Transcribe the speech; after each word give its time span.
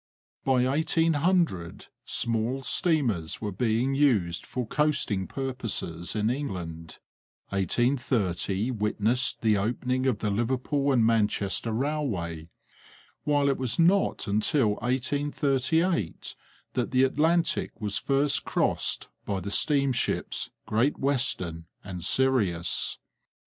By 0.43 0.65
1800 0.65 1.89
small 2.05 2.63
steamers 2.63 3.39
were 3.39 3.51
being 3.51 3.93
used 3.93 4.47
for 4.47 4.65
coasting 4.65 5.27
purposes 5.27 6.15
in 6.15 6.31
England; 6.31 6.97
1830 7.49 8.71
witnessed 8.71 9.43
the 9.43 9.59
opening 9.59 10.07
of 10.07 10.17
the 10.17 10.31
Liverpool 10.31 10.91
and 10.91 11.05
Manchester 11.05 11.71
Railway; 11.71 12.49
while 13.25 13.47
it 13.47 13.59
was 13.59 13.77
not 13.77 14.27
until 14.27 14.69
1838 14.77 16.33
that 16.73 16.89
the 16.89 17.03
Atlantic 17.03 17.79
was 17.79 17.99
first 17.99 18.43
crossed 18.43 19.07
by 19.23 19.39
the 19.39 19.51
steamships 19.51 20.49
Great 20.65 20.97
Western 20.97 21.67
and 21.83 22.03
Sirius. 22.03 22.97